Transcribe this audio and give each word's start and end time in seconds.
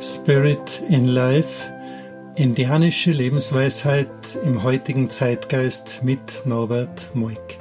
Spirit 0.00 0.82
in 0.88 1.06
Life, 1.06 1.72
indianische 2.36 3.10
Lebensweisheit 3.10 4.38
im 4.44 4.62
heutigen 4.62 5.10
Zeitgeist 5.10 6.00
mit 6.04 6.42
Norbert 6.44 7.10
Moik. 7.14 7.58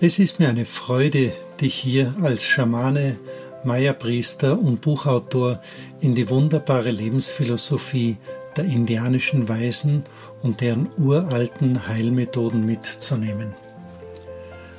Es 0.00 0.18
ist 0.18 0.40
mir 0.40 0.48
eine 0.48 0.64
Freude, 0.64 1.32
dich 1.60 1.74
hier 1.74 2.14
als 2.22 2.44
Schamane, 2.44 3.18
Maya-Priester 3.64 4.58
und 4.58 4.80
Buchautor 4.80 5.60
in 6.00 6.14
die 6.14 6.28
wunderbare 6.28 6.90
Lebensphilosophie 6.90 8.16
der 8.56 8.64
indianischen 8.64 9.48
Weisen 9.48 10.04
und 10.42 10.60
deren 10.60 10.88
uralten 10.96 11.86
Heilmethoden 11.86 12.64
mitzunehmen. 12.66 13.54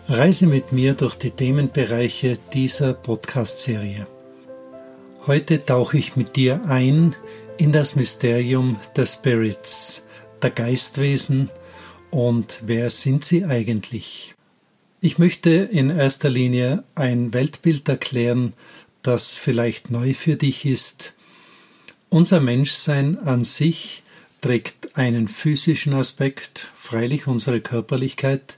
Reise 0.07 0.47
mit 0.47 0.71
mir 0.73 0.93
durch 0.93 1.15
die 1.15 1.31
Themenbereiche 1.31 2.37
dieser 2.51 2.93
Podcast-Serie. 2.93 4.07
Heute 5.27 5.63
tauche 5.63 5.99
ich 5.99 6.15
mit 6.15 6.35
dir 6.35 6.65
ein 6.65 7.15
in 7.59 7.71
das 7.71 7.95
Mysterium 7.95 8.77
der 8.95 9.05
Spirits, 9.05 10.01
der 10.41 10.49
Geistwesen 10.49 11.51
und 12.09 12.61
wer 12.65 12.89
sind 12.89 13.23
sie 13.23 13.45
eigentlich? 13.45 14.33
Ich 14.99 15.19
möchte 15.19 15.51
in 15.51 15.91
erster 15.91 16.31
Linie 16.31 16.83
ein 16.95 17.35
Weltbild 17.35 17.87
erklären, 17.87 18.53
das 19.03 19.35
vielleicht 19.35 19.91
neu 19.91 20.15
für 20.15 20.37
dich 20.37 20.65
ist. 20.65 21.13
Unser 22.09 22.39
Menschsein 22.39 23.19
an 23.19 23.43
sich 23.43 24.01
trägt 24.41 24.97
einen 24.97 25.27
physischen 25.27 25.93
Aspekt, 25.93 26.71
freilich 26.73 27.27
unsere 27.27 27.61
Körperlichkeit, 27.61 28.57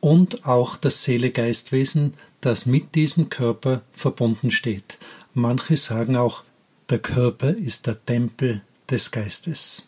und 0.00 0.46
auch 0.46 0.78
das 0.78 1.04
Seele-Geistwesen, 1.04 2.14
das 2.40 2.64
mit 2.64 2.94
diesem 2.94 3.28
Körper 3.28 3.82
verbunden 3.92 4.50
steht. 4.50 4.96
Manche 5.34 5.76
sagen 5.76 6.16
auch, 6.16 6.42
der 6.88 6.98
Körper 6.98 7.50
ist 7.50 7.86
der 7.86 8.04
Tempel 8.04 8.62
des 8.90 9.10
Geistes. 9.10 9.86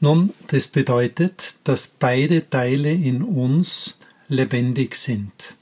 Nun, 0.00 0.32
das 0.46 0.66
bedeutet, 0.68 1.54
dass 1.64 1.88
beide 1.88 2.48
Teile 2.48 2.90
in 2.90 3.22
uns 3.22 3.96
lebendig 4.28 4.94
sind. 4.94 5.56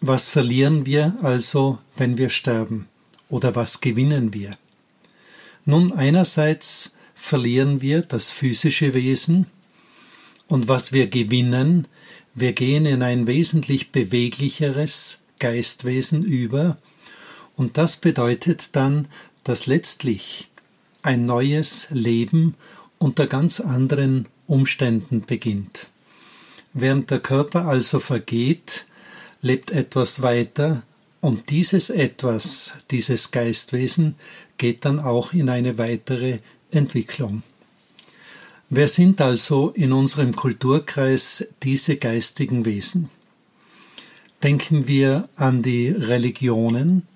Was 0.00 0.28
verlieren 0.28 0.86
wir 0.86 1.18
also, 1.20 1.78
wenn 1.96 2.16
wir 2.16 2.30
sterben? 2.30 2.88
Oder 3.28 3.54
was 3.54 3.82
gewinnen 3.82 4.32
wir? 4.32 4.56
Nun, 5.66 5.92
einerseits 5.92 6.94
verlieren 7.14 7.82
wir 7.82 8.00
das 8.00 8.30
physische 8.30 8.94
Wesen 8.94 9.46
und 10.48 10.68
was 10.68 10.92
wir 10.92 11.06
gewinnen, 11.06 11.86
wir 12.34 12.52
gehen 12.52 12.86
in 12.86 13.02
ein 13.02 13.26
wesentlich 13.26 13.92
beweglicheres 13.92 15.20
Geistwesen 15.38 16.24
über, 16.24 16.78
und 17.60 17.76
das 17.76 17.98
bedeutet 17.98 18.74
dann, 18.74 19.06
dass 19.44 19.66
letztlich 19.66 20.48
ein 21.02 21.26
neues 21.26 21.88
Leben 21.90 22.54
unter 22.96 23.26
ganz 23.26 23.60
anderen 23.60 24.28
Umständen 24.46 25.20
beginnt. 25.26 25.90
Während 26.72 27.10
der 27.10 27.20
Körper 27.20 27.66
also 27.66 28.00
vergeht, 28.00 28.86
lebt 29.42 29.72
etwas 29.72 30.22
weiter 30.22 30.84
und 31.20 31.50
dieses 31.50 31.90
etwas, 31.90 32.76
dieses 32.90 33.30
Geistwesen, 33.30 34.14
geht 34.56 34.86
dann 34.86 34.98
auch 34.98 35.34
in 35.34 35.50
eine 35.50 35.76
weitere 35.76 36.38
Entwicklung. 36.70 37.42
Wer 38.70 38.88
sind 38.88 39.20
also 39.20 39.68
in 39.74 39.92
unserem 39.92 40.34
Kulturkreis 40.34 41.46
diese 41.62 41.98
geistigen 41.98 42.64
Wesen? 42.64 43.10
Denken 44.42 44.88
wir 44.88 45.28
an 45.36 45.62
die 45.62 45.90
Religionen, 45.90 47.06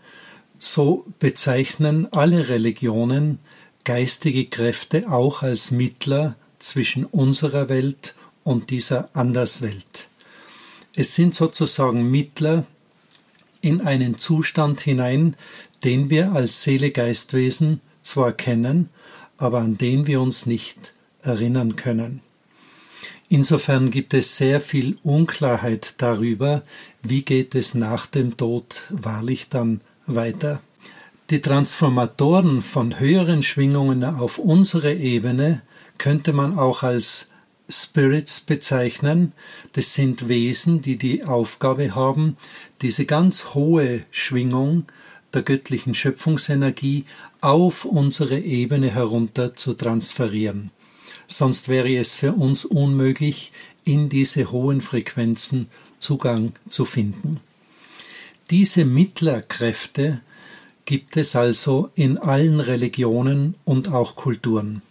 so 0.65 1.05
bezeichnen 1.19 2.11
alle 2.13 2.49
Religionen 2.49 3.39
geistige 3.85 4.47
Kräfte 4.47 5.11
auch 5.11 5.43
als 5.43 5.71
Mittler 5.71 6.37
zwischen 6.59 7.05
unserer 7.05 7.69
Welt 7.69 8.15
und 8.45 8.71
dieser 8.71 9.11
Anderswelt. 9.13 10.09
Es 10.97 11.15
sind 11.15 11.35
sozusagen 11.35 12.11
Mittler 12.11 12.65
in 13.61 13.83
einen 13.83 14.17
Zustand 14.17 14.81
hinein, 14.81 15.37
den 15.83 16.09
wir 16.09 16.33
als 16.33 16.63
Seele-Geistwesen 16.63 17.81
zwar 18.01 18.33
kennen, 18.33 18.89
aber 19.37 19.59
an 19.59 19.77
den 19.77 20.07
wir 20.07 20.21
uns 20.21 20.47
nicht 20.47 20.95
erinnern 21.23 21.77
können. 21.77 22.23
Insofern 23.29 23.91
gibt 23.91 24.15
es 24.15 24.37
sehr 24.37 24.61
viel 24.61 24.99
Unklarheit 25.03 25.95
darüber, 25.99 26.63
wie 27.03 27.23
geht 27.23 27.55
es 27.55 27.75
nach 27.75 28.07
dem 28.07 28.37
Tod 28.37 28.83
wahrlich 28.91 29.49
dann 29.49 29.81
weiter. 30.07 30.61
Die 31.31 31.41
Transformatoren 31.41 32.61
von 32.63 33.01
höheren 33.01 33.43
Schwingungen 33.43 34.05
auf 34.05 34.39
unsere 34.39 34.95
Ebene 34.95 35.63
könnte 35.99 36.33
man 36.33 36.59
auch 36.59 36.83
als 36.83 37.29
Spirits 37.69 38.41
bezeichnen. 38.41 39.33
Das 39.73 39.95
sind 39.95 40.29
Wesen, 40.29 40.83
die 40.83 40.97
die 40.97 41.25
Aufgabe 41.25 41.95
haben, 41.95 42.37
diese 42.83 43.07
ganz 43.07 43.55
hohe 43.55 44.05
Schwingung 44.11 44.85
der 45.33 45.43
göttlichen 45.43 45.95
Schöpfungsenergie 45.95 47.07
auf 47.41 47.85
unsere 47.85 48.39
Ebene 48.39 48.91
herunter 48.91 49.55
zu 49.57 49.75
transferieren. 49.75 50.71
Sonst 51.27 51.69
wäre 51.69 51.97
es 51.97 52.15
für 52.15 52.33
uns 52.33 52.65
unmöglich, 52.65 53.53
in 53.85 54.09
diese 54.09 54.51
hohen 54.51 54.81
Frequenzen 54.81 55.69
Zugang 55.99 56.53
zu 56.69 56.85
finden. 56.85 57.41
Diese 58.51 58.85
Mittlerkräfte 58.85 60.21
gibt 60.85 61.17
es 61.17 61.35
also 61.35 61.91
in 61.95 62.19
allen 62.19 62.61
Religionen 62.61 63.55
und 63.65 63.89
auch 63.89 64.17
Kulturen. 64.17 64.83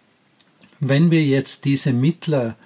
Wenn 0.80 1.12
wir 1.12 1.24
jetzt 1.24 1.66
diese 1.66 1.94
Mittler 1.94 2.58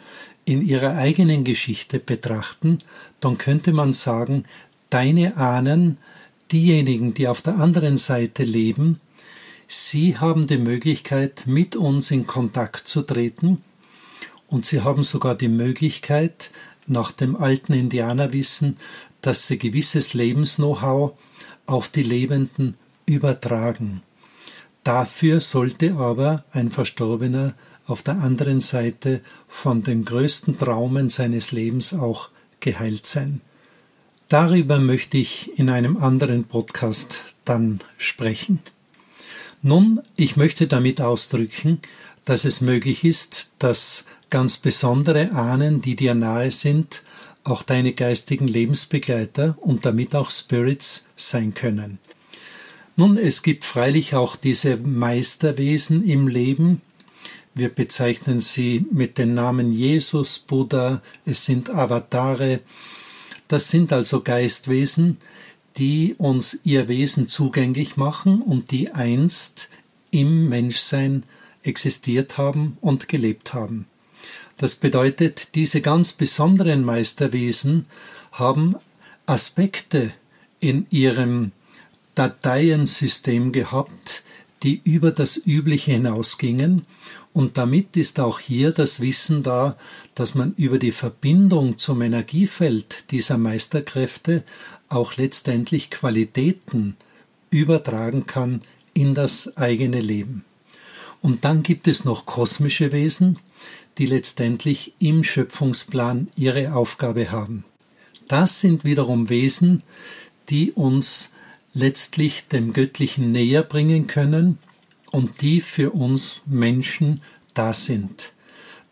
in 0.46 0.66
ihrer 0.66 0.96
eigenen 0.96 1.44
Geschichte 1.44 2.00
betrachten, 2.00 2.80
dann 3.20 3.38
könnte 3.38 3.74
man 3.74 3.92
sagen, 3.92 4.46
deine 4.90 5.36
Ahnen, 5.36 5.98
diejenigen, 6.54 7.14
die 7.14 7.28
auf 7.28 7.42
der 7.42 7.58
anderen 7.58 7.98
Seite 7.98 8.44
leben, 8.44 9.02
sie 9.68 10.18
haben 10.18 10.48
die 10.48 10.58
Möglichkeit, 10.58 11.44
mit 11.48 11.76
uns 11.76 12.12
in 12.12 12.26
Kontakt 12.26 12.88
zu 12.88 13.02
treten 13.02 13.62
und 14.48 14.66
sie 14.66 14.82
haben 14.82 15.04
sogar 15.04 15.36
die 15.36 15.50
Möglichkeit, 15.50 16.50
nach 16.88 17.12
dem 17.12 17.36
alten 17.36 17.74
Indianerwissen 17.74 18.78
dass 19.22 19.48
sie 19.48 19.58
gewisses 19.58 20.14
Lebens-Know-how 20.14 21.14
auf 21.66 21.90
die 21.90 22.04
Lebenden 22.04 22.76
übertragen. 23.06 24.02
Dafür 24.84 25.42
sollte 25.42 25.96
aber 25.96 26.46
ein 26.52 26.72
Verstorbener 26.72 27.54
auf 27.88 28.04
der 28.04 28.20
anderen 28.20 28.60
Seite 28.60 29.22
von 29.48 29.84
den 29.84 30.04
größten 30.04 30.58
Traumen 30.58 31.10
seines 31.10 31.52
Lebens 31.52 31.94
auch 31.94 32.30
geheilt 32.60 33.06
sein. 33.06 33.42
Darüber 34.30 34.80
möchte 34.80 35.18
ich 35.18 35.58
in 35.58 35.70
einem 35.70 35.98
anderen 35.98 36.44
Podcast 36.44 37.36
dann 37.46 37.80
sprechen. 37.98 38.60
Nun, 39.62 40.02
ich 40.16 40.36
möchte 40.36 40.68
damit 40.68 41.02
ausdrücken, 41.02 41.80
dass 42.26 42.44
es 42.44 42.60
möglich 42.60 43.06
ist, 43.06 43.52
dass 43.60 44.04
ganz 44.30 44.58
besondere 44.58 45.32
Ahnen, 45.32 45.82
die 45.82 45.96
dir 45.96 46.14
nahe 46.14 46.52
sind, 46.52 47.04
auch 47.48 47.64
deine 47.64 47.94
geistigen 47.94 48.48
Lebensbegleiter 48.48 49.58
und 49.62 49.86
damit 49.86 50.16
auch 50.16 50.32
Spirits 50.32 51.06
sein 51.16 51.54
können. 51.54 52.00
Nun, 52.96 53.18
es 53.18 53.44
gibt 53.44 53.64
freilich 53.64 54.16
auch 54.16 54.36
diese 54.36 54.78
Meisterwesen 54.78 56.04
im 56.04 56.28
Leben. 56.28 56.82
Wir 57.54 57.70
bezeichnen 57.70 58.40
sie 58.40 58.86
mit 58.92 59.18
den 59.18 59.34
Namen 59.34 59.72
Jesus, 59.72 60.40
Buddha, 60.40 61.02
es 61.26 61.46
sind 61.46 61.70
Avatare. 61.70 62.60
Das 63.48 63.70
sind 63.70 63.94
also 63.94 64.22
Geistwesen, 64.22 65.18
die 65.78 66.16
uns 66.18 66.60
ihr 66.64 66.88
Wesen 66.88 67.28
zugänglich 67.28 67.98
machen 67.98 68.42
und 68.42 68.72
die 68.72 68.92
einst 68.92 69.70
im 70.10 70.50
Menschsein 70.50 71.24
existiert 71.62 72.38
haben 72.38 72.78
und 72.82 73.08
gelebt 73.08 73.54
haben. 73.54 73.86
Das 74.58 74.76
bedeutet, 74.76 75.56
diese 75.56 75.82
ganz 75.82 76.14
besonderen 76.14 76.84
Meisterwesen 76.84 77.86
haben 78.32 78.76
Aspekte 79.26 80.14
in 80.60 80.88
ihrem 80.90 81.52
Dateiensystem 82.16 83.52
gehabt, 83.52 84.24
die 84.64 84.82
über 84.84 85.12
das 85.12 85.38
Übliche 85.38 85.92
hinausgingen, 85.92 86.86
und 87.38 87.60
damit 87.60 87.96
ist 87.98 88.20
auch 88.20 88.40
hier 88.40 88.72
das 88.72 89.00
Wissen 89.00 89.44
da, 89.44 89.78
dass 90.16 90.34
man 90.34 90.56
über 90.58 90.80
die 90.80 90.92
Verbindung 90.92 91.78
zum 91.78 92.02
Energiefeld 92.02 93.12
dieser 93.12 93.38
Meisterkräfte 93.38 94.44
auch 94.90 95.18
letztendlich 95.18 95.92
Qualitäten 95.92 96.98
übertragen 97.52 98.26
kann 98.26 98.64
in 98.96 99.14
das 99.14 99.56
eigene 99.56 100.00
Leben. 100.00 100.46
Und 101.22 101.46
dann 101.46 101.62
gibt 101.62 101.88
es 101.88 102.06
noch 102.06 102.26
kosmische 102.26 102.92
Wesen, 102.92 103.38
die 103.98 104.06
letztendlich 104.06 104.94
im 105.00 105.24
Schöpfungsplan 105.24 106.28
ihre 106.36 106.74
Aufgabe 106.74 107.32
haben. 107.32 107.66
Das 108.28 108.62
sind 108.62 108.84
wiederum 108.84 109.30
Wesen, 109.30 109.84
die 110.50 110.72
uns 110.72 111.34
letztlich 111.74 112.48
dem 112.48 112.74
Göttlichen 112.74 113.32
näher 113.32 113.64
bringen 113.64 114.08
können 114.08 114.58
und 115.12 115.42
die 115.42 115.62
für 115.62 115.92
uns 115.92 116.42
Menschen 116.46 117.22
da 117.54 117.74
sind. 117.74 118.34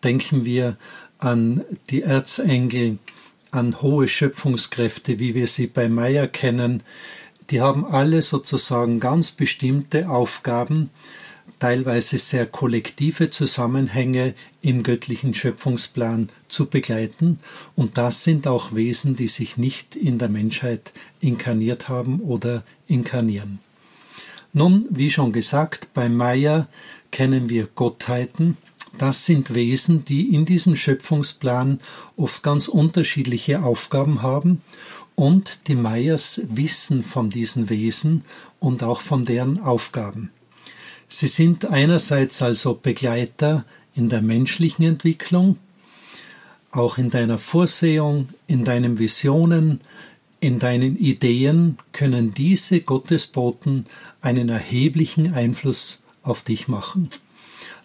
Denken 0.03 0.45
wir 0.45 0.77
an 1.17 1.63
die 1.89 2.01
Erzengel, 2.01 2.97
an 3.51 3.81
hohe 3.81 4.07
Schöpfungskräfte, 4.07 5.19
wie 5.19 5.33
wir 5.33 5.47
sie 5.47 5.67
bei 5.67 5.89
Meyer 5.89 6.27
kennen. 6.27 6.83
Die 7.49 7.61
haben 7.61 7.85
alle 7.85 8.21
sozusagen 8.21 8.99
ganz 8.99 9.31
bestimmte 9.31 10.09
Aufgaben, 10.09 10.89
teilweise 11.59 12.17
sehr 12.17 12.45
kollektive 12.45 13.29
Zusammenhänge 13.29 14.33
im 14.61 14.83
göttlichen 14.83 15.33
Schöpfungsplan 15.33 16.29
zu 16.47 16.67
begleiten. 16.67 17.39
Und 17.75 17.97
das 17.97 18.23
sind 18.23 18.47
auch 18.47 18.73
Wesen, 18.73 19.15
die 19.15 19.27
sich 19.27 19.57
nicht 19.57 19.95
in 19.95 20.17
der 20.17 20.29
Menschheit 20.29 20.91
inkarniert 21.21 21.89
haben 21.89 22.19
oder 22.19 22.63
inkarnieren. 22.87 23.59
Nun, 24.53 24.85
wie 24.89 25.09
schon 25.09 25.33
gesagt, 25.33 25.89
bei 25.93 26.07
Maya 26.07 26.67
kennen 27.11 27.49
wir 27.49 27.67
Gottheiten. 27.67 28.57
Das 28.97 29.25
sind 29.25 29.53
Wesen, 29.53 30.05
die 30.05 30.33
in 30.33 30.45
diesem 30.45 30.77
Schöpfungsplan 30.77 31.81
oft 32.15 32.43
ganz 32.43 32.67
unterschiedliche 32.67 33.63
Aufgaben 33.63 34.21
haben 34.21 34.61
und 35.15 35.67
die 35.67 35.75
Mayas 35.75 36.41
wissen 36.47 37.03
von 37.03 37.29
diesen 37.29 37.69
Wesen 37.69 38.23
und 38.59 38.83
auch 38.83 39.01
von 39.01 39.25
deren 39.25 39.59
Aufgaben. 39.59 40.31
Sie 41.07 41.27
sind 41.27 41.65
einerseits 41.65 42.41
also 42.41 42.73
Begleiter 42.75 43.65
in 43.93 44.09
der 44.09 44.21
menschlichen 44.21 44.85
Entwicklung, 44.85 45.57
auch 46.71 46.97
in 46.97 47.09
deiner 47.09 47.37
Vorsehung, 47.37 48.29
in 48.47 48.65
deinen 48.65 48.99
Visionen, 48.99 49.81
in 50.39 50.59
deinen 50.59 50.97
Ideen 50.97 51.77
können 51.91 52.33
diese 52.33 52.81
Gottesboten 52.81 53.85
einen 54.21 54.49
erheblichen 54.49 55.33
Einfluss 55.33 56.03
auf 56.21 56.41
dich 56.41 56.67
machen. 56.67 57.09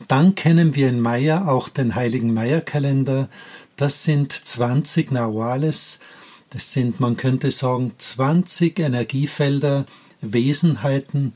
Dann 0.09 0.35
kennen 0.35 0.75
wir 0.75 0.89
in 0.89 1.01
Maya 1.01 1.47
auch 1.47 1.69
den 1.69 1.95
heiligen 1.95 2.35
Maya-Kalender. 2.35 3.29
Das 3.77 4.05
sind 4.05 4.33
20 4.33 5.13
Nawales. 5.13 6.01
Das 6.51 6.73
sind, 6.73 7.01
man 7.01 7.17
könnte 7.17 7.51
sagen, 7.51 7.93
20 7.97 8.79
Energiefelder, 8.79 9.87
Wesenheiten, 10.21 11.33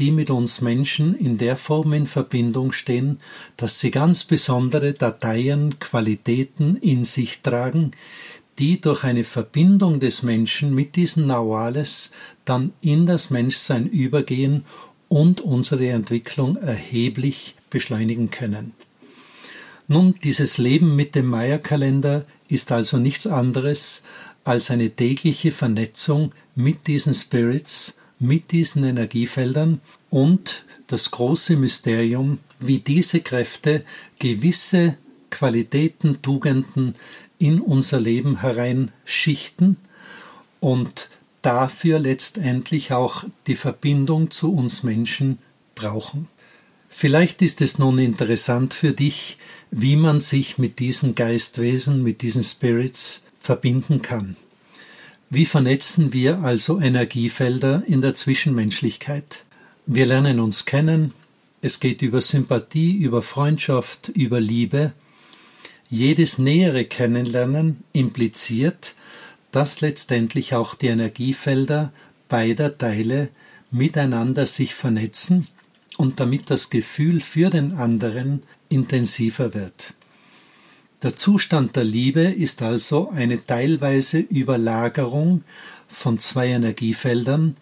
die 0.00 0.10
mit 0.10 0.30
uns 0.30 0.62
Menschen 0.62 1.14
in 1.14 1.36
der 1.36 1.56
Form 1.56 1.92
in 1.92 2.06
Verbindung 2.06 2.72
stehen, 2.72 3.18
dass 3.58 3.80
sie 3.80 3.90
ganz 3.90 4.24
besondere 4.24 4.94
Dateien, 4.94 5.78
Qualitäten 5.78 6.76
in 6.76 7.04
sich 7.04 7.42
tragen, 7.42 7.92
die 8.58 8.80
durch 8.80 9.04
eine 9.04 9.24
Verbindung 9.24 10.00
des 10.00 10.22
Menschen 10.22 10.74
mit 10.74 10.96
diesen 10.96 11.26
Nawales 11.26 12.12
dann 12.46 12.72
in 12.80 13.04
das 13.04 13.28
Menschsein 13.28 13.86
übergehen 13.86 14.64
und 15.08 15.42
unsere 15.42 15.88
Entwicklung 15.90 16.56
erheblich 16.56 17.54
beschleunigen 17.68 18.30
können. 18.30 18.72
Nun, 19.86 20.14
dieses 20.24 20.56
Leben 20.56 20.96
mit 20.96 21.14
dem 21.14 21.26
Maya-Kalender 21.26 22.24
ist 22.48 22.72
also 22.72 22.96
nichts 22.96 23.26
anderes 23.26 24.02
als 24.44 24.70
eine 24.70 24.88
tägliche 24.88 25.52
Vernetzung 25.52 26.32
mit 26.54 26.86
diesen 26.86 27.12
Spirits, 27.12 27.96
mit 28.20 28.52
diesen 28.52 28.84
Energiefeldern 28.84 29.80
und 30.10 30.64
das 30.86 31.10
große 31.10 31.56
Mysterium, 31.56 32.38
wie 32.60 32.78
diese 32.78 33.20
Kräfte 33.20 33.84
gewisse 34.18 34.96
Qualitäten, 35.30 36.20
Tugenden 36.22 36.94
in 37.38 37.60
unser 37.60 37.98
Leben 37.98 38.40
hereinschichten 38.40 39.76
und 40.60 41.08
dafür 41.42 41.98
letztendlich 41.98 42.92
auch 42.92 43.24
die 43.46 43.56
Verbindung 43.56 44.30
zu 44.30 44.52
uns 44.52 44.82
Menschen 44.82 45.38
brauchen. 45.74 46.28
Vielleicht 46.90 47.40
ist 47.40 47.62
es 47.62 47.78
nun 47.78 47.98
interessant 47.98 48.74
für 48.74 48.92
dich, 48.92 49.38
wie 49.70 49.96
man 49.96 50.20
sich 50.20 50.58
mit 50.58 50.80
diesen 50.80 51.14
Geistwesen, 51.14 52.02
mit 52.02 52.20
diesen 52.20 52.42
Spirits 52.42 53.22
verbinden 53.40 54.02
kann. 54.02 54.36
Wie 55.32 55.44
vernetzen 55.44 56.12
wir 56.12 56.40
also 56.40 56.80
Energiefelder 56.80 57.84
in 57.86 58.00
der 58.00 58.16
Zwischenmenschlichkeit? 58.16 59.44
Wir 59.86 60.04
lernen 60.04 60.40
uns 60.40 60.64
kennen, 60.64 61.14
es 61.62 61.78
geht 61.78 62.02
über 62.02 62.20
Sympathie, 62.20 62.96
über 62.96 63.22
Freundschaft, 63.22 64.08
über 64.08 64.40
Liebe. 64.40 64.92
Jedes 65.88 66.38
nähere 66.38 66.84
Kennenlernen 66.84 67.84
impliziert, 67.92 68.94
dass 69.52 69.80
letztendlich 69.80 70.56
auch 70.56 70.74
die 70.74 70.88
Energiefelder 70.88 71.92
beider 72.28 72.76
Teile 72.76 73.28
miteinander 73.70 74.46
sich 74.46 74.74
vernetzen 74.74 75.46
und 75.96 76.18
damit 76.18 76.50
das 76.50 76.70
Gefühl 76.70 77.20
für 77.20 77.50
den 77.50 77.74
anderen 77.74 78.42
intensiver 78.68 79.54
wird. 79.54 79.94
Der 81.02 81.16
Zustand 81.16 81.76
der 81.76 81.84
Liebe 81.84 82.20
ist 82.20 82.60
also 82.60 83.08
eine 83.08 83.42
teilweise 83.42 84.18
Überlagerung 84.18 85.44
von 85.88 86.18
zwei 86.18 86.48
Energiefeldern, 86.48 87.56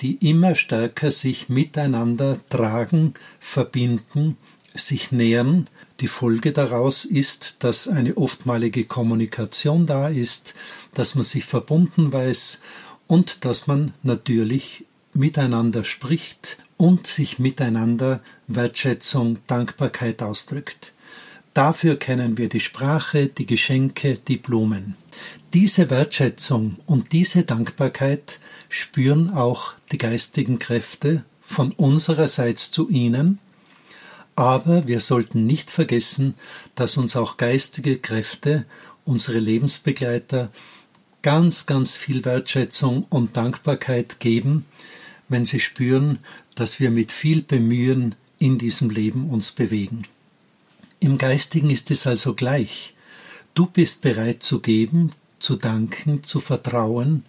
die 0.00 0.30
immer 0.30 0.54
stärker 0.54 1.10
sich 1.10 1.48
miteinander 1.48 2.38
tragen, 2.48 3.14
verbinden, 3.40 4.36
sich 4.74 5.10
nähern. 5.10 5.66
Die 5.98 6.06
Folge 6.06 6.52
daraus 6.52 7.04
ist, 7.04 7.64
dass 7.64 7.88
eine 7.88 8.16
oftmalige 8.16 8.84
Kommunikation 8.84 9.86
da 9.86 10.08
ist, 10.08 10.54
dass 10.94 11.16
man 11.16 11.24
sich 11.24 11.44
verbunden 11.44 12.12
weiß 12.12 12.60
und 13.08 13.44
dass 13.44 13.66
man 13.66 13.92
natürlich 14.04 14.84
miteinander 15.12 15.82
spricht 15.82 16.58
und 16.76 17.08
sich 17.08 17.40
miteinander 17.40 18.20
Wertschätzung, 18.46 19.38
Dankbarkeit 19.48 20.22
ausdrückt. 20.22 20.93
Dafür 21.54 21.96
kennen 21.96 22.36
wir 22.36 22.48
die 22.48 22.58
Sprache, 22.58 23.28
die 23.28 23.46
Geschenke, 23.46 24.18
die 24.18 24.36
Blumen. 24.36 24.96
Diese 25.52 25.88
Wertschätzung 25.88 26.78
und 26.84 27.12
diese 27.12 27.44
Dankbarkeit 27.44 28.40
spüren 28.68 29.30
auch 29.30 29.74
die 29.92 29.98
geistigen 29.98 30.58
Kräfte 30.58 31.24
von 31.40 31.70
unsererseits 31.70 32.72
zu 32.72 32.88
ihnen, 32.88 33.38
aber 34.34 34.88
wir 34.88 34.98
sollten 34.98 35.46
nicht 35.46 35.70
vergessen, 35.70 36.34
dass 36.74 36.96
uns 36.96 37.14
auch 37.14 37.36
geistige 37.36 37.98
Kräfte, 37.98 38.64
unsere 39.04 39.38
Lebensbegleiter, 39.38 40.50
ganz, 41.22 41.66
ganz 41.66 41.96
viel 41.96 42.24
Wertschätzung 42.24 43.06
und 43.10 43.36
Dankbarkeit 43.36 44.18
geben, 44.18 44.66
wenn 45.28 45.44
sie 45.44 45.60
spüren, 45.60 46.18
dass 46.56 46.80
wir 46.80 46.90
mit 46.90 47.12
viel 47.12 47.42
Bemühen 47.42 48.16
in 48.38 48.58
diesem 48.58 48.90
Leben 48.90 49.30
uns 49.30 49.52
bewegen. 49.52 50.08
Im 51.04 51.18
Geistigen 51.18 51.68
ist 51.68 51.90
es 51.90 52.06
also 52.06 52.32
gleich. 52.32 52.94
Du 53.52 53.66
bist 53.66 54.00
bereit 54.00 54.42
zu 54.42 54.60
geben, 54.60 55.12
zu 55.38 55.56
danken, 55.56 56.24
zu 56.24 56.40
vertrauen, 56.40 57.24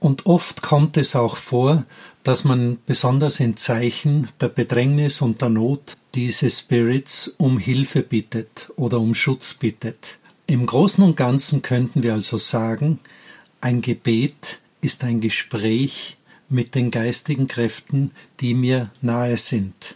und 0.00 0.26
oft 0.26 0.62
kommt 0.62 0.96
es 0.96 1.14
auch 1.14 1.36
vor, 1.36 1.84
dass 2.24 2.42
man 2.42 2.78
besonders 2.86 3.38
in 3.38 3.56
Zeichen 3.56 4.26
der 4.40 4.48
Bedrängnis 4.48 5.20
und 5.20 5.42
der 5.42 5.48
Not 5.48 5.96
diese 6.16 6.50
Spirits 6.50 7.32
um 7.36 7.58
Hilfe 7.58 8.02
bittet 8.02 8.72
oder 8.74 8.98
um 8.98 9.14
Schutz 9.14 9.54
bittet. 9.54 10.18
Im 10.48 10.66
Großen 10.66 11.04
und 11.04 11.16
Ganzen 11.16 11.62
könnten 11.62 12.02
wir 12.02 12.14
also 12.14 12.36
sagen, 12.36 12.98
ein 13.60 13.80
Gebet 13.80 14.58
ist 14.80 15.04
ein 15.04 15.20
Gespräch 15.20 16.16
mit 16.48 16.74
den 16.74 16.90
geistigen 16.90 17.46
Kräften, 17.46 18.10
die 18.40 18.54
mir 18.54 18.90
nahe 19.02 19.36
sind. 19.36 19.94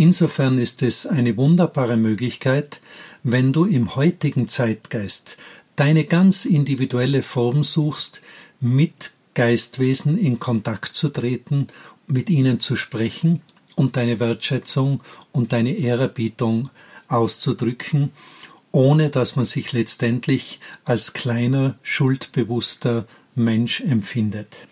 Insofern 0.00 0.58
ist 0.58 0.84
es 0.84 1.06
eine 1.06 1.36
wunderbare 1.36 1.96
Möglichkeit, 1.96 2.80
wenn 3.24 3.52
du 3.52 3.64
im 3.64 3.96
heutigen 3.96 4.46
Zeitgeist 4.46 5.36
deine 5.74 6.04
ganz 6.04 6.44
individuelle 6.44 7.20
Form 7.20 7.64
suchst, 7.64 8.22
mit 8.60 9.10
Geistwesen 9.34 10.16
in 10.16 10.38
Kontakt 10.38 10.94
zu 10.94 11.08
treten, 11.08 11.66
mit 12.06 12.30
ihnen 12.30 12.60
zu 12.60 12.76
sprechen 12.76 13.42
und 13.74 13.96
deine 13.96 14.20
Wertschätzung 14.20 15.02
und 15.32 15.52
deine 15.52 15.72
Ehrerbietung 15.72 16.70
auszudrücken, 17.08 18.12
ohne 18.70 19.10
dass 19.10 19.34
man 19.34 19.46
sich 19.46 19.72
letztendlich 19.72 20.60
als 20.84 21.12
kleiner, 21.12 21.76
schuldbewusster 21.82 23.04
Mensch 23.34 23.80
empfindet. 23.80 24.68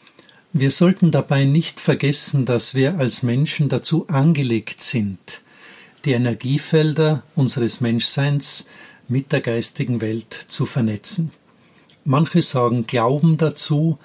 Wir 0.58 0.70
sollten 0.70 1.10
dabei 1.10 1.44
nicht 1.44 1.80
vergessen, 1.80 2.46
dass 2.46 2.74
wir 2.74 2.98
als 2.98 3.22
Menschen 3.22 3.68
dazu 3.68 4.08
angelegt 4.08 4.82
sind, 4.82 5.42
die 6.06 6.12
Energiefelder 6.12 7.24
unseres 7.34 7.82
Menschseins 7.82 8.66
mit 9.06 9.32
der 9.32 9.42
geistigen 9.42 10.00
Welt 10.00 10.32
zu 10.32 10.64
vernetzen. 10.64 11.30
Manche 12.06 12.40
sagen 12.40 12.86
Glauben 12.86 13.36
dazu, 13.36 13.98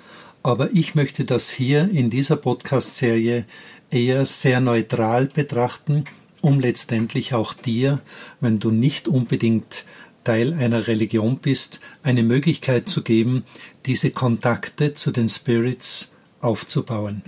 aber 0.43 0.73
ich 0.73 0.93
möchte 0.93 1.23
das 1.23 1.49
hier 1.49 1.89
in 1.89 2.09
dieser 2.09 2.35
Podcast-Serie 2.35 3.45
eher 3.89 4.25
sehr 4.25 4.59
neutral 4.59 5.27
betrachten, 5.27 6.03
um 6.41 6.59
letztendlich 6.59 7.33
auch 7.33 7.53
dir, 7.53 8.01
wenn 8.41 8.59
du 8.59 8.71
nicht 8.71 9.07
unbedingt 9.07 9.85
Teil 10.25 10.53
einer 10.55 10.87
Religion 10.87 11.37
bist, 11.37 11.79
eine 12.03 12.23
Möglichkeit 12.23 12.89
zu 12.89 13.03
geben, 13.03 13.45
diese 13.85 14.11
Kontakte 14.11 14.93
zu 14.93 15.11
den 15.11 15.29
Spirits 15.29 16.10
aufzubauen. 16.41 17.23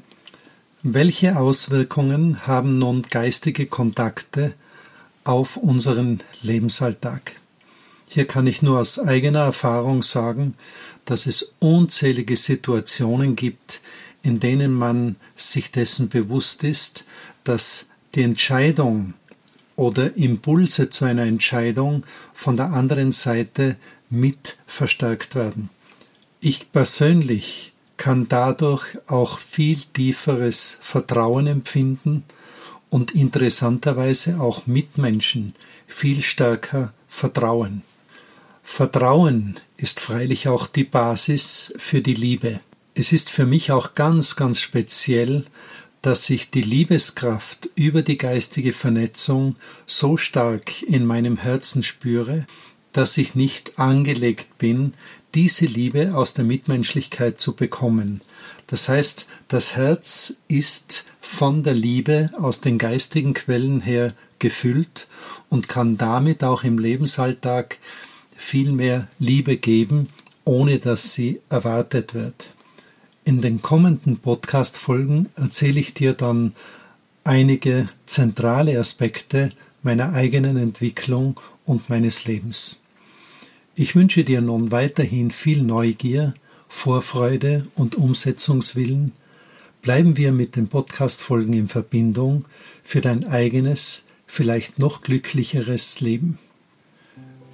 Welche 0.81 1.37
Auswirkungen 1.37 2.45
haben 2.45 2.77
nun 2.77 3.03
geistige 3.03 3.65
Kontakte 3.67 4.53
auf 5.23 5.55
unseren 5.57 6.21
Lebensalltag? 6.41 7.33
Hier 8.09 8.25
kann 8.25 8.47
ich 8.47 8.61
nur 8.61 8.79
aus 8.79 8.99
eigener 8.99 9.39
Erfahrung 9.39 10.03
sagen, 10.03 10.55
dass 11.05 11.25
es 11.25 11.53
unzählige 11.59 12.37
Situationen 12.37 13.35
gibt, 13.35 13.81
in 14.21 14.39
denen 14.39 14.73
man 14.73 15.15
sich 15.35 15.71
dessen 15.71 16.09
bewusst 16.09 16.63
ist, 16.63 17.05
dass 17.43 17.87
die 18.15 18.21
Entscheidung 18.21 19.13
oder 19.75 20.15
Impulse 20.15 20.89
zu 20.89 21.05
einer 21.05 21.23
Entscheidung 21.23 22.05
von 22.33 22.57
der 22.57 22.71
anderen 22.71 23.11
Seite 23.11 23.75
mit 24.09 24.57
verstärkt 24.67 25.35
werden. 25.35 25.69
Ich 26.39 26.71
persönlich 26.71 27.72
kann 27.97 28.27
dadurch 28.27 28.97
auch 29.07 29.37
viel 29.37 29.77
tieferes 29.93 30.77
Vertrauen 30.81 31.47
empfinden 31.47 32.23
und 32.89 33.11
interessanterweise 33.11 34.39
auch 34.39 34.67
Mitmenschen 34.67 35.55
viel 35.87 36.21
stärker 36.21 36.93
vertrauen. 37.07 37.83
Vertrauen 38.61 39.59
ist 39.77 39.99
freilich 39.99 40.47
auch 40.47 40.67
die 40.67 40.83
Basis 40.83 41.73
für 41.77 42.01
die 42.01 42.13
Liebe. 42.13 42.59
Es 42.95 43.11
ist 43.11 43.29
für 43.29 43.45
mich 43.45 43.71
auch 43.71 43.93
ganz, 43.93 44.35
ganz 44.35 44.59
speziell, 44.61 45.45
dass 46.01 46.29
ich 46.29 46.49
die 46.49 46.61
Liebeskraft 46.61 47.69
über 47.75 48.01
die 48.01 48.17
geistige 48.17 48.73
Vernetzung 48.73 49.55
so 49.85 50.17
stark 50.17 50.81
in 50.83 51.05
meinem 51.05 51.37
Herzen 51.37 51.81
spüre, 51.81 52.45
dass 52.91 53.17
ich 53.17 53.35
nicht 53.35 53.79
angelegt 53.79 54.57
bin, 54.57 54.93
diese 55.35 55.65
Liebe 55.65 56.15
aus 56.15 56.33
der 56.33 56.45
Mitmenschlichkeit 56.45 57.39
zu 57.39 57.55
bekommen. 57.55 58.21
Das 58.67 58.89
heißt, 58.89 59.27
das 59.47 59.75
Herz 59.75 60.35
ist 60.47 61.05
von 61.21 61.63
der 61.63 61.73
Liebe 61.73 62.29
aus 62.37 62.59
den 62.59 62.77
geistigen 62.77 63.33
Quellen 63.33 63.81
her 63.81 64.13
gefüllt 64.39 65.07
und 65.49 65.67
kann 65.67 65.97
damit 65.97 66.43
auch 66.43 66.63
im 66.63 66.77
Lebensalltag 66.77 67.77
viel 68.35 68.71
mehr 68.71 69.07
Liebe 69.19 69.57
geben, 69.57 70.09
ohne 70.45 70.79
dass 70.79 71.13
sie 71.13 71.39
erwartet 71.49 72.13
wird. 72.13 72.49
In 73.25 73.41
den 73.41 73.61
kommenden 73.61 74.17
Podcast-Folgen 74.17 75.29
erzähle 75.35 75.79
ich 75.79 75.93
dir 75.93 76.13
dann 76.13 76.53
einige 77.23 77.87
zentrale 78.05 78.77
Aspekte 78.77 79.49
meiner 79.81 80.13
eigenen 80.13 80.57
Entwicklung 80.57 81.39
und 81.65 81.89
meines 81.89 82.25
Lebens. 82.25 82.82
Ich 83.75 83.95
wünsche 83.95 84.23
dir 84.23 84.39
nun 84.41 84.71
weiterhin 84.71 85.31
viel 85.31 85.63
Neugier, 85.63 86.35
Vorfreude 86.67 87.65
und 87.75 87.95
Umsetzungswillen. 87.95 89.13
Bleiben 89.81 90.15
wir 90.15 90.31
mit 90.31 90.55
den 90.55 90.67
Podcast-Folgen 90.67 91.53
in 91.53 91.67
Verbindung 91.67 92.45
für 92.83 93.01
dein 93.01 93.25
eigenes, 93.25 94.05
vielleicht 94.27 94.77
noch 94.77 95.01
glücklicheres 95.01 96.01
Leben. 96.01 96.37